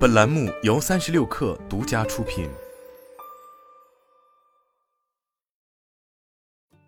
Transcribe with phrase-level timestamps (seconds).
[0.00, 2.48] 本栏目由三十六氪独家出品。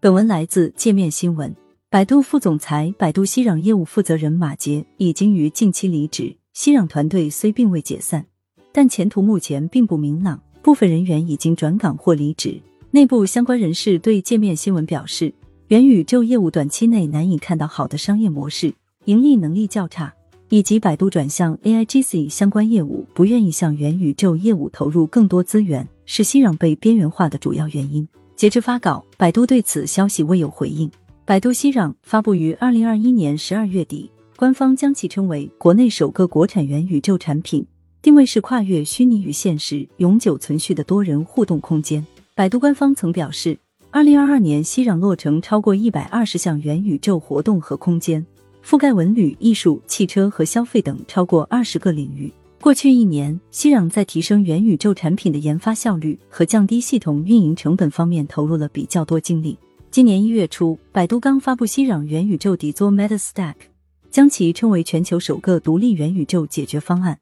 [0.00, 1.54] 本文来自界面新闻。
[1.88, 6.36] 百度副总裁、百度熙壤业务负责人马杰已经于近期离职。
[6.52, 8.26] 熙壤团队虽并未解散，
[8.72, 12.60] 但前途目前并不明朗，部分人员已经转岗或离职。
[12.90, 15.32] 内部相关人士对界面新闻表示，
[15.68, 20.12] 元宇宙业务短期内难以看到好的商业模式，盈利能力较差。
[20.48, 28.06] 以及百度转向 AIGC 相关业务，不愿意向元宇宙业务投入更多资源，是熙壤被边缘化的主要原因。
[28.36, 30.90] 截至发稿，百度对此消息未有回应。
[31.24, 37.66] 百度熙壤发布于二零二一年十二月底，官方将其称为国内首个国产元宇宙产品，
[38.00, 42.06] 定位是跨越虚拟与现实、永久存续的多人互动空间。
[42.36, 43.58] 百度官方曾表示，
[43.90, 48.24] 二零二二年熙壤落成超过一百二十项元宇宙活动和空间。
[48.66, 52.32] 覆盖文旅、艺术、汽车和消费等超过二十个领域。
[52.60, 59.56] 过去一年，熙壤在提升元宇宙产品的研发效率和降低系统运营成本方面投入了比较多精力。
[59.92, 63.54] 今年一月初，百度刚发布熙壤元宇宙底座 MetaStack，
[64.10, 67.16] 将其称为全球首个独立元宇宙解决方案，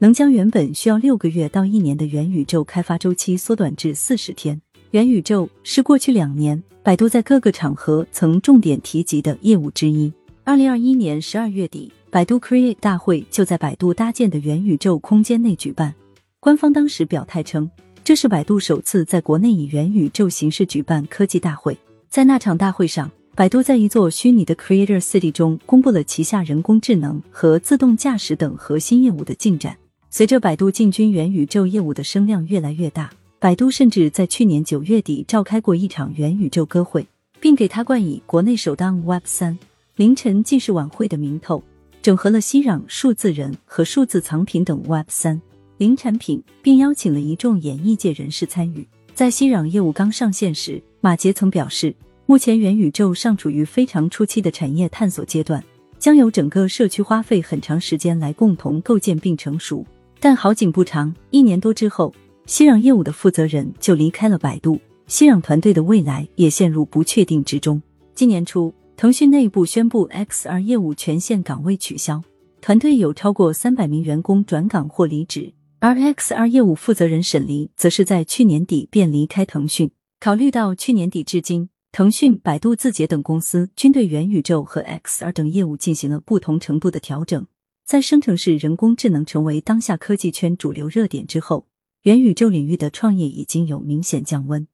[0.00, 4.60] 能将原本需要六个月到一年的元宇宙开发周期缩短至四十天。
[4.90, 10.12] 元宇宙是过去两年百度在各个场合曾重点提及的业务之一。
[10.50, 15.94] 二零二一年十二月底，百度 Create 大会就在百度搭建的元宇宙空间内举办。
[16.40, 17.70] 官方当时表态称，
[18.02, 21.78] 这是百度首次在国内以元宇宙形式举办科技大会。
[22.08, 29.76] 在那场大会上，百度在一座虚拟的 Creator City 中公布了旗下人工智能和自动驾驶等核心业务的进展。
[30.10, 37.06] 随着百度进军元宇宙业务的声量越来越大，百度甚至在去年九月底召开过一场元宇宙歌会，
[37.38, 39.56] 并给他冠以国内首档 Web 三。
[40.00, 41.62] 凌晨既是晚会的名头，
[42.00, 45.38] 整合了熙攘、数字人和数字藏品等 Web 三
[45.76, 48.88] 零产品，并邀请了一众演艺界人士参与。
[49.12, 55.62] 在熙攘业务刚上线时，马杰曾表示，目前元宇宙尚处于非常初期的产业探索阶段，
[55.98, 59.84] 将由整个社区花费很长时间来共同构建并成熟。
[60.18, 62.10] 但好景不长，一年多之后，
[62.46, 67.82] 熙攘业务的负责人就离开了百度，熙攘团队的未来也陷入不确定之中。
[68.14, 68.72] 今年初。
[69.00, 72.22] 腾讯内部宣布，XR 业务全线岗位取消，
[72.60, 75.54] 团队有超过三百名员工转岗或离职。
[75.78, 79.90] 而 XR 业务负责人沈黎则是在去年底便离开腾讯。
[80.20, 87.46] 考虑到去年底至今，腾讯、百度、字节等公司均对元宇宙和 XR 等业务进行了不同程度的调整，
[87.86, 91.66] 在生成式人工智能成为当下科技圈主流热点之后，
[92.02, 94.68] 元宇宙领域的创业已经有明显降温。